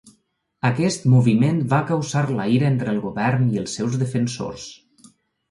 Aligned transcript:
Aquest 0.69 1.03
moviment 1.13 1.59
va 1.73 1.81
causar 1.91 2.23
la 2.39 2.47
ira 2.55 2.67
entre 2.71 2.91
el 2.95 3.03
govern 3.05 3.45
i 3.53 3.61
els 3.67 3.77
seus 3.81 4.01
defensors. 4.07 4.67